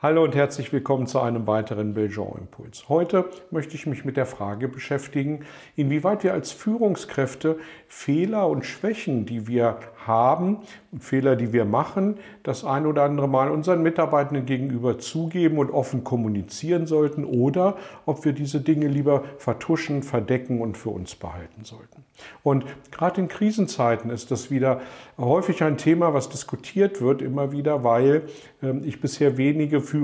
Hallo 0.00 0.22
und 0.22 0.36
herzlich 0.36 0.72
willkommen 0.72 1.08
zu 1.08 1.18
einem 1.18 1.48
weiteren 1.48 1.92
Belgian 1.92 2.38
Impuls. 2.38 2.88
Heute 2.88 3.24
möchte 3.50 3.74
ich 3.74 3.84
mich 3.84 4.04
mit 4.04 4.16
der 4.16 4.26
Frage 4.26 4.68
beschäftigen, 4.68 5.40
inwieweit 5.74 6.22
wir 6.22 6.34
als 6.34 6.52
Führungskräfte 6.52 7.58
Fehler 7.88 8.46
und 8.46 8.64
Schwächen, 8.64 9.26
die 9.26 9.48
wir 9.48 9.78
haben, 10.06 10.58
Fehler, 11.00 11.34
die 11.34 11.52
wir 11.52 11.64
machen, 11.64 12.18
das 12.44 12.64
ein 12.64 12.86
oder 12.86 13.02
andere 13.02 13.28
Mal 13.28 13.50
unseren 13.50 13.82
Mitarbeitenden 13.82 14.46
gegenüber 14.46 15.00
zugeben 15.00 15.58
und 15.58 15.70
offen 15.70 16.04
kommunizieren 16.04 16.86
sollten 16.86 17.24
oder 17.24 17.76
ob 18.06 18.24
wir 18.24 18.32
diese 18.32 18.60
Dinge 18.60 18.86
lieber 18.86 19.24
vertuschen, 19.38 20.04
verdecken 20.04 20.60
und 20.60 20.78
für 20.78 20.90
uns 20.90 21.16
behalten 21.16 21.64
sollten. 21.64 22.04
Und 22.42 22.64
gerade 22.90 23.20
in 23.20 23.28
Krisenzeiten 23.28 24.10
ist 24.10 24.30
das 24.30 24.50
wieder 24.50 24.80
häufig 25.18 25.62
ein 25.62 25.76
Thema, 25.76 26.14
was 26.14 26.28
diskutiert 26.28 27.00
wird, 27.00 27.20
immer 27.20 27.52
wieder, 27.52 27.84
weil 27.84 28.22
ähm, 28.62 28.82
ich 28.84 29.00
bisher 29.00 29.36
wenige 29.36 29.80
Führungskräfte 29.80 29.97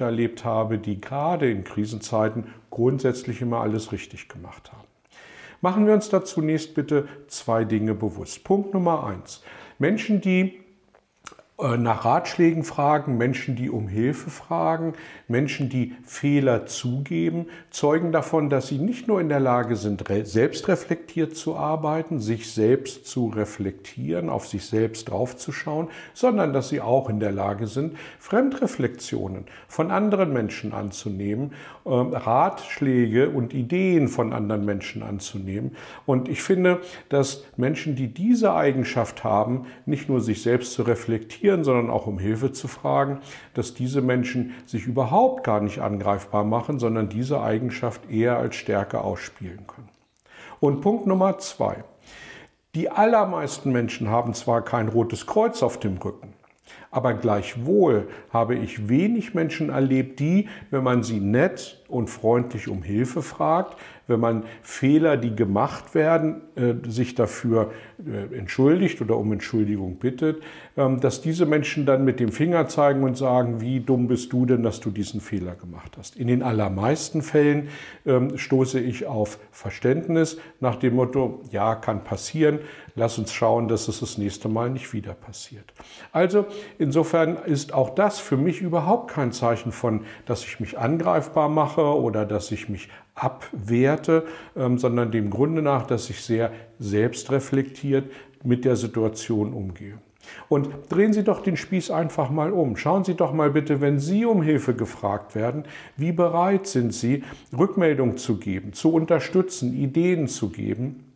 erlebt 0.00 0.44
habe, 0.44 0.78
die 0.78 1.00
gerade 1.00 1.50
in 1.50 1.64
Krisenzeiten 1.64 2.46
grundsätzlich 2.70 3.40
immer 3.40 3.60
alles 3.60 3.92
richtig 3.92 4.28
gemacht 4.28 4.72
haben. 4.72 4.86
Machen 5.60 5.86
wir 5.86 5.94
uns 5.94 6.08
da 6.08 6.24
zunächst 6.24 6.74
bitte 6.74 7.06
zwei 7.28 7.64
Dinge 7.64 7.94
bewusst. 7.94 8.42
Punkt 8.42 8.74
Nummer 8.74 9.06
eins. 9.06 9.42
Menschen, 9.78 10.20
die 10.20 10.61
nach 11.62 12.04
Ratschlägen 12.04 12.64
fragen, 12.64 13.16
Menschen, 13.16 13.54
die 13.54 13.70
um 13.70 13.86
Hilfe 13.86 14.30
fragen, 14.30 14.94
Menschen, 15.28 15.68
die 15.68 15.94
Fehler 16.04 16.66
zugeben, 16.66 17.46
zeugen 17.70 18.10
davon, 18.10 18.50
dass 18.50 18.68
sie 18.68 18.78
nicht 18.78 19.06
nur 19.06 19.20
in 19.20 19.28
der 19.28 19.40
Lage 19.40 19.76
sind, 19.76 20.04
selbstreflektiert 20.24 21.36
zu 21.36 21.56
arbeiten, 21.56 22.20
sich 22.20 22.52
selbst 22.52 23.06
zu 23.06 23.28
reflektieren, 23.28 24.28
auf 24.28 24.46
sich 24.48 24.66
selbst 24.66 25.08
draufzuschauen, 25.08 25.88
sondern 26.14 26.52
dass 26.52 26.68
sie 26.68 26.80
auch 26.80 27.08
in 27.08 27.20
der 27.20 27.32
Lage 27.32 27.66
sind, 27.66 27.96
Fremdreflexionen 28.18 29.44
von 29.68 29.90
anderen 29.90 30.32
Menschen 30.32 30.72
anzunehmen, 30.72 31.52
ähm, 31.86 32.12
Ratschläge 32.12 33.30
und 33.30 33.54
Ideen 33.54 34.08
von 34.08 34.32
anderen 34.32 34.64
Menschen 34.64 35.02
anzunehmen. 35.02 35.76
Und 36.06 36.28
ich 36.28 36.42
finde, 36.42 36.80
dass 37.08 37.44
Menschen, 37.56 37.94
die 37.94 38.08
diese 38.08 38.54
Eigenschaft 38.54 39.24
haben, 39.24 39.66
nicht 39.86 40.08
nur 40.08 40.20
sich 40.20 40.42
selbst 40.42 40.72
zu 40.72 40.82
reflektieren, 40.82 41.51
kritisieren, 41.52 41.64
sondern 41.64 41.90
auch 41.90 42.06
um 42.06 42.18
Hilfe 42.18 42.52
zu 42.52 42.68
fragen, 42.68 43.20
dass 43.54 43.74
diese 43.74 44.00
Menschen 44.00 44.54
sich 44.66 44.86
überhaupt 44.86 45.44
gar 45.44 45.60
nicht 45.60 45.80
angreifbar 45.80 46.44
machen, 46.44 46.78
sondern 46.78 47.08
diese 47.08 47.40
Eigenschaft 47.40 48.10
eher 48.10 48.38
als 48.38 48.56
Stärke 48.56 49.00
ausspielen 49.00 49.66
können. 49.66 49.88
Und 50.60 50.80
Punkt 50.80 51.06
Nummer 51.06 51.38
zwei. 51.38 51.84
Die 52.74 52.88
allermeisten 52.88 53.70
Menschen 53.70 54.08
haben 54.08 54.32
zwar 54.32 54.62
kein 54.62 54.88
rotes 54.88 55.26
Kreuz 55.26 55.62
auf 55.62 55.78
dem 55.78 55.98
Rücken, 55.98 56.32
aber 56.90 57.12
gleichwohl 57.12 58.08
habe 58.32 58.54
ich 58.54 58.88
wenig 58.88 59.34
Menschen 59.34 59.68
erlebt, 59.68 60.20
die, 60.20 60.48
wenn 60.70 60.82
man 60.82 61.02
sie 61.02 61.20
nett 61.20 61.81
und 61.92 62.08
freundlich 62.08 62.68
um 62.68 62.82
Hilfe 62.82 63.22
fragt, 63.22 63.76
wenn 64.08 64.20
man 64.20 64.44
Fehler, 64.62 65.16
die 65.16 65.34
gemacht 65.34 65.94
werden, 65.94 66.42
äh, 66.56 66.74
sich 66.88 67.14
dafür 67.14 67.72
äh, 68.04 68.36
entschuldigt 68.36 69.00
oder 69.00 69.16
um 69.16 69.32
Entschuldigung 69.32 69.96
bittet, 69.96 70.42
ähm, 70.76 71.00
dass 71.00 71.20
diese 71.20 71.46
Menschen 71.46 71.86
dann 71.86 72.04
mit 72.04 72.18
dem 72.18 72.32
Finger 72.32 72.66
zeigen 72.68 73.04
und 73.04 73.16
sagen, 73.16 73.60
wie 73.60 73.80
dumm 73.80 74.08
bist 74.08 74.32
du 74.32 74.44
denn, 74.46 74.62
dass 74.62 74.80
du 74.80 74.90
diesen 74.90 75.20
Fehler 75.20 75.54
gemacht 75.54 75.92
hast. 75.98 76.16
In 76.16 76.26
den 76.26 76.42
allermeisten 76.42 77.22
Fällen 77.22 77.68
ähm, 78.04 78.36
stoße 78.36 78.80
ich 78.80 79.06
auf 79.06 79.38
Verständnis 79.50 80.38
nach 80.60 80.76
dem 80.76 80.96
Motto, 80.96 81.40
ja, 81.50 81.74
kann 81.74 82.02
passieren, 82.02 82.58
lass 82.96 83.18
uns 83.18 83.32
schauen, 83.32 83.68
dass 83.68 83.88
es 83.88 84.00
das 84.00 84.18
nächste 84.18 84.48
Mal 84.48 84.70
nicht 84.70 84.92
wieder 84.92 85.14
passiert. 85.14 85.72
Also 86.10 86.46
insofern 86.78 87.36
ist 87.36 87.72
auch 87.72 87.90
das 87.90 88.18
für 88.18 88.36
mich 88.36 88.60
überhaupt 88.60 89.10
kein 89.10 89.32
Zeichen 89.32 89.72
von, 89.72 90.02
dass 90.26 90.44
ich 90.44 90.58
mich 90.58 90.78
angreifbar 90.78 91.48
mache 91.48 91.81
oder 91.84 92.24
dass 92.24 92.50
ich 92.52 92.68
mich 92.68 92.88
abwerte, 93.14 94.24
ähm, 94.56 94.78
sondern 94.78 95.10
dem 95.10 95.30
Grunde 95.30 95.62
nach, 95.62 95.86
dass 95.86 96.10
ich 96.10 96.22
sehr 96.22 96.52
selbstreflektiert 96.78 98.10
mit 98.44 98.64
der 98.64 98.76
Situation 98.76 99.52
umgehe. 99.52 99.98
Und 100.48 100.68
drehen 100.88 101.12
Sie 101.12 101.24
doch 101.24 101.42
den 101.42 101.56
Spieß 101.56 101.90
einfach 101.90 102.30
mal 102.30 102.52
um. 102.52 102.76
Schauen 102.76 103.04
Sie 103.04 103.14
doch 103.14 103.32
mal 103.32 103.50
bitte, 103.50 103.80
wenn 103.80 103.98
Sie 103.98 104.24
um 104.24 104.42
Hilfe 104.42 104.74
gefragt 104.74 105.34
werden, 105.34 105.64
wie 105.96 106.12
bereit 106.12 106.66
sind 106.66 106.94
Sie, 106.94 107.24
Rückmeldung 107.56 108.16
zu 108.16 108.38
geben, 108.38 108.72
zu 108.72 108.92
unterstützen, 108.92 109.74
Ideen 109.74 110.28
zu 110.28 110.50
geben 110.50 111.12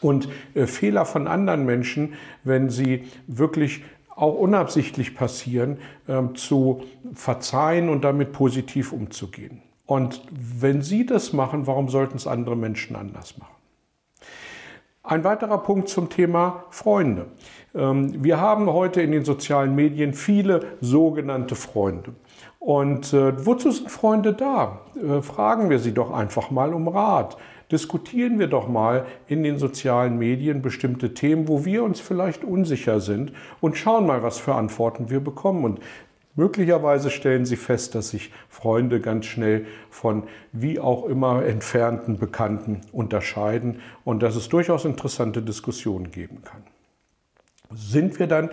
und 0.00 0.28
äh, 0.54 0.66
Fehler 0.66 1.04
von 1.04 1.26
anderen 1.26 1.64
Menschen, 1.64 2.14
wenn 2.44 2.70
sie 2.70 3.04
wirklich 3.26 3.82
auch 4.14 4.34
unabsichtlich 4.34 5.14
passieren, 5.14 5.78
äh, 6.06 6.22
zu 6.34 6.84
verzeihen 7.14 7.88
und 7.88 8.02
damit 8.02 8.32
positiv 8.32 8.92
umzugehen. 8.92 9.62
Und 9.86 10.20
wenn 10.30 10.82
Sie 10.82 11.06
das 11.06 11.32
machen, 11.32 11.66
warum 11.66 11.88
sollten 11.88 12.16
es 12.16 12.26
andere 12.26 12.56
Menschen 12.56 12.96
anders 12.96 13.38
machen? 13.38 13.54
Ein 15.04 15.22
weiterer 15.22 15.58
Punkt 15.58 15.88
zum 15.88 16.10
Thema 16.10 16.64
Freunde. 16.70 17.26
Ähm, 17.76 18.24
wir 18.24 18.40
haben 18.40 18.68
heute 18.68 19.00
in 19.02 19.12
den 19.12 19.24
sozialen 19.24 19.76
Medien 19.76 20.14
viele 20.14 20.76
sogenannte 20.80 21.54
Freunde. 21.54 22.12
Und 22.58 23.12
äh, 23.12 23.46
wozu 23.46 23.70
sind 23.70 23.88
Freunde 23.88 24.32
da? 24.32 24.80
Äh, 24.96 25.22
fragen 25.22 25.70
wir 25.70 25.78
sie 25.78 25.94
doch 25.94 26.10
einfach 26.10 26.50
mal 26.50 26.74
um 26.74 26.88
Rat. 26.88 27.36
Diskutieren 27.70 28.40
wir 28.40 28.48
doch 28.48 28.66
mal 28.66 29.06
in 29.28 29.44
den 29.44 29.58
sozialen 29.58 30.18
Medien 30.18 30.62
bestimmte 30.62 31.14
Themen, 31.14 31.46
wo 31.46 31.64
wir 31.64 31.84
uns 31.84 32.00
vielleicht 32.00 32.42
unsicher 32.42 32.98
sind 32.98 33.32
und 33.60 33.76
schauen 33.76 34.06
mal, 34.06 34.24
was 34.24 34.38
für 34.38 34.56
Antworten 34.56 35.08
wir 35.10 35.20
bekommen. 35.20 35.64
Und 35.64 35.80
Möglicherweise 36.36 37.10
stellen 37.10 37.46
Sie 37.46 37.56
fest, 37.56 37.94
dass 37.94 38.10
sich 38.10 38.30
Freunde 38.48 39.00
ganz 39.00 39.24
schnell 39.24 39.66
von 39.90 40.24
wie 40.52 40.78
auch 40.78 41.06
immer 41.06 41.44
entfernten 41.44 42.18
Bekannten 42.18 42.82
unterscheiden 42.92 43.80
und 44.04 44.22
dass 44.22 44.36
es 44.36 44.50
durchaus 44.50 44.84
interessante 44.84 45.40
Diskussionen 45.40 46.10
geben 46.10 46.42
kann. 46.44 46.62
Sind 47.74 48.18
wir 48.18 48.26
dann 48.26 48.50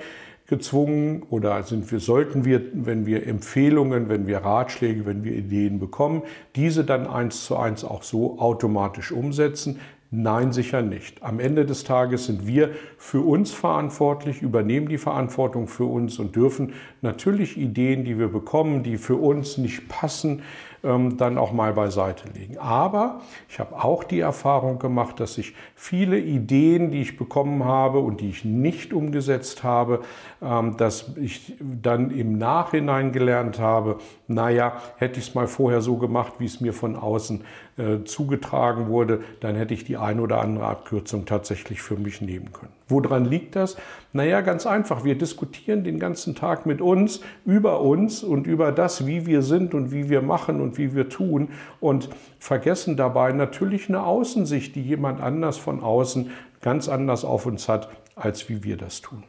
gezwungen 0.48 1.24
oder 1.30 1.64
sind 1.64 1.92
wir, 1.92 2.00
sollten 2.00 2.46
wir, 2.46 2.62
wenn 2.74 3.06
wir 3.06 3.28
Empfehlungen, 3.28 4.08
wenn 4.08 4.28
wir 4.28 4.40
Ratschläge, 4.40 5.06
wenn 5.06 5.24
wir 5.24 5.34
Ideen 5.34 5.80
bekommen, 5.80 6.24
diese 6.56 6.86
dann 6.86 7.06
eins 7.06 7.46
zu 7.46 7.58
eins 7.58 7.84
auch 7.84 8.04
so 8.04 8.40
automatisch 8.40 9.12
umsetzen? 9.12 9.80
Nein, 10.16 10.52
sicher 10.52 10.84
nicht. 10.84 11.24
Am 11.24 11.40
Ende 11.40 11.66
des 11.66 11.86
Tages 11.86 12.28
sind 12.28 12.46
wir 12.46 12.70
für 13.00 13.26
uns 13.26 13.52
verantwortlich, 13.52 14.44
übernehmen 14.44 14.88
die 14.88 15.00
Verantwortung 15.00 15.68
für 15.68 15.86
uns 15.86 16.20
und 16.20 16.36
dürfen 16.36 16.74
natürlich 17.02 17.58
Ideen, 17.58 18.06
die 18.06 18.20
wir 18.20 18.28
bekommen, 18.28 18.84
die 18.84 18.98
für 18.98 19.16
uns 19.16 19.58
nicht 19.58 19.90
passen, 19.90 20.44
ähm, 20.84 21.18
dann 21.18 21.38
auch 21.38 21.52
mal 21.54 21.74
beiseite 21.74 22.28
legen. 22.30 22.58
Aber 22.58 23.22
ich 23.50 23.60
habe 23.60 23.82
auch 23.82 24.04
die 24.04 24.20
Erfahrung 24.20 24.80
gemacht, 24.80 25.20
dass 25.20 25.38
ich 25.38 25.56
viele 25.76 26.20
Ideen, 26.20 26.92
die 26.92 27.02
ich 27.02 27.18
bekommen 27.18 27.64
habe 27.64 28.00
und 28.00 28.20
die 28.22 28.30
ich 28.30 28.44
nicht 28.44 28.94
umgesetzt 28.94 29.64
habe, 29.64 30.02
ähm, 30.42 30.76
dass 30.78 31.16
ich 31.16 31.56
dann 31.60 32.12
im 32.12 32.38
Nachhinein 32.38 33.12
gelernt 33.12 33.60
habe, 33.60 33.98
naja, 34.28 34.74
hätte 34.98 35.20
ich 35.20 35.30
es 35.30 35.36
mal 35.36 35.48
vorher 35.48 35.82
so 35.82 35.98
gemacht, 35.98 36.34
wie 36.40 36.46
es 36.46 36.60
mir 36.60 36.74
von 36.74 36.96
außen 36.96 37.44
äh, 37.76 38.04
zugetragen 38.04 38.88
wurde, 38.88 39.24
dann 39.40 39.56
hätte 39.56 39.74
ich 39.74 39.84
die 39.84 39.98
ein 39.98 40.20
oder 40.20 40.42
andere 40.42 40.68
Abkürzung 40.68 41.26
tatsächlich 41.26 41.82
für 41.82 41.96
mich 41.96 42.22
nehmen 42.22 42.52
können. 42.54 42.74
Woran 42.88 43.26
liegt 43.26 43.56
das? 43.56 43.78
Naja, 44.12 44.42
ganz 44.42 44.68
einfach. 44.68 45.04
Wir 45.04 45.18
diskutieren 45.18 45.84
den 45.84 45.98
ganzen 45.98 46.36
Tag 46.36 46.68
mit 46.68 46.82
uns 46.82 47.22
über 47.46 47.82
uns 47.82 48.24
und 48.24 48.46
über 48.46 48.72
das, 48.72 49.08
wie 49.08 49.26
wir 49.26 49.42
sind 49.42 49.74
und 49.74 49.92
wie 49.92 50.10
wir 50.10 50.22
machen 50.22 50.62
und 50.62 50.73
wie 50.78 50.96
wir 50.96 51.10
tun 51.10 51.50
und 51.80 52.10
vergessen 52.40 52.98
dabei 52.98 53.32
natürlich 53.32 53.90
eine 53.90 54.04
Außensicht, 54.04 54.76
die 54.76 54.82
jemand 54.82 55.22
anders 55.22 55.58
von 55.58 55.82
außen 55.82 56.32
ganz 56.62 56.88
anders 56.90 57.26
auf 57.26 57.46
uns 57.46 57.70
hat, 57.70 57.90
als 58.16 58.50
wie 58.50 58.64
wir 58.64 58.78
das 58.78 59.02
tun. 59.02 59.24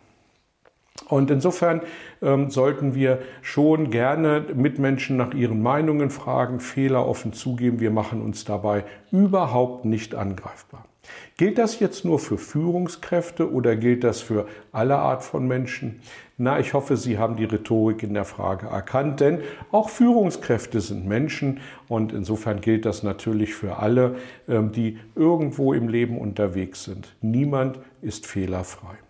Und 1.08 1.31
insofern 1.31 1.82
ähm, 2.23 2.50
sollten 2.50 2.94
wir 2.94 3.19
schon 3.43 3.91
gerne 3.91 4.44
Mitmenschen 4.55 5.17
nach 5.17 5.35
ihren 5.35 5.61
Meinungen 5.61 6.11
fragen, 6.11 6.61
Fehler 6.61 7.06
offen 7.06 7.32
zugeben. 7.32 7.81
Wir 7.81 7.90
machen 7.90 8.23
uns 8.23 8.44
dabei 8.44 8.85
überhaupt 9.11 9.85
nicht 9.85 10.14
angreifbar. 10.14 10.87
Gilt 11.37 11.59
das 11.59 11.81
jetzt 11.81 12.05
nur 12.05 12.19
für 12.19 12.39
Führungskräfte 12.39 13.53
oder 13.53 13.77
gilt 13.77 14.05
das 14.05 14.21
für 14.21 14.47
alle 14.73 14.97
Art 14.97 15.23
von 15.23 15.47
Menschen? 15.49 16.01
Na, 16.37 16.59
ich 16.59 16.75
hoffe, 16.75 16.97
Sie 16.97 17.19
haben 17.19 17.37
die 17.37 17.45
Rhetorik 17.45 18.03
in 18.03 18.15
der 18.15 18.25
Frage 18.25 18.67
erkannt, 18.67 19.21
denn 19.21 19.41
auch 19.71 19.89
Führungskräfte 19.89 20.81
sind 20.81 21.06
Menschen 21.06 21.61
und 21.89 22.12
insofern 22.12 22.61
gilt 22.61 22.87
das 22.87 23.03
natürlich 23.03 23.55
für 23.55 23.77
alle, 23.79 24.17
ähm, 24.49 24.73
die 24.73 24.99
irgendwo 25.15 25.73
im 25.73 25.89
Leben 25.89 26.19
unterwegs 26.19 26.85
sind. 26.85 27.15
Niemand 27.21 27.79
ist 28.03 28.27
fehlerfrei. 28.27 29.04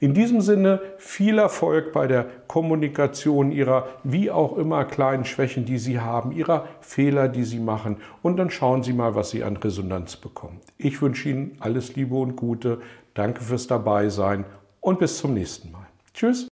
In 0.00 0.14
diesem 0.14 0.40
Sinne 0.40 0.80
viel 0.98 1.38
Erfolg 1.38 1.92
bei 1.92 2.06
der 2.06 2.26
Kommunikation 2.46 3.50
Ihrer 3.50 3.88
wie 4.04 4.30
auch 4.30 4.56
immer 4.56 4.84
kleinen 4.84 5.24
Schwächen, 5.24 5.64
die 5.64 5.78
Sie 5.78 6.00
haben, 6.00 6.32
Ihrer 6.32 6.66
Fehler, 6.80 7.28
die 7.28 7.44
Sie 7.44 7.58
machen. 7.58 7.96
Und 8.22 8.36
dann 8.36 8.50
schauen 8.50 8.82
Sie 8.82 8.92
mal, 8.92 9.14
was 9.14 9.30
Sie 9.30 9.42
an 9.42 9.56
Resonanz 9.56 10.16
bekommen. 10.16 10.60
Ich 10.76 11.02
wünsche 11.02 11.28
Ihnen 11.28 11.56
alles 11.60 11.96
Liebe 11.96 12.14
und 12.14 12.36
Gute. 12.36 12.78
Danke 13.14 13.42
fürs 13.42 13.66
Dabeisein 13.66 14.44
und 14.80 14.98
bis 14.98 15.18
zum 15.18 15.34
nächsten 15.34 15.72
Mal. 15.72 15.86
Tschüss. 16.14 16.48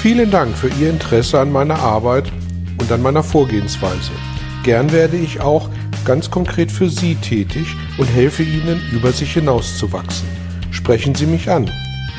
Vielen 0.00 0.30
Dank 0.30 0.56
für 0.56 0.68
Ihr 0.80 0.90
Interesse 0.90 1.38
an 1.38 1.52
meiner 1.52 1.78
Arbeit 1.78 2.32
und 2.80 2.90
an 2.90 3.02
meiner 3.02 3.22
Vorgehensweise. 3.22 4.12
Gern 4.64 4.90
werde 4.92 5.16
ich 5.16 5.40
auch 5.40 5.68
ganz 6.04 6.30
konkret 6.30 6.72
für 6.72 6.88
Sie 6.88 7.14
tätig 7.16 7.76
und 7.98 8.06
helfe 8.06 8.42
Ihnen, 8.42 8.80
über 8.92 9.12
sich 9.12 9.32
hinauszuwachsen. 9.34 10.28
Sprechen 10.70 11.14
Sie 11.14 11.26
mich 11.26 11.50
an. 11.50 11.70